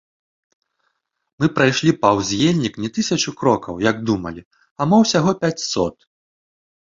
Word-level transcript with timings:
Мы 1.41 1.49
прайшлі 1.57 1.91
паўз 2.05 2.31
ельнік 2.47 2.79
не 2.85 2.89
тысячу 2.95 3.29
крокаў, 3.41 3.75
як 3.89 3.97
думалі, 4.11 4.41
а 4.81 4.87
мо 4.95 5.01
ўсяго 5.03 5.31
пяцьсот. 5.45 5.95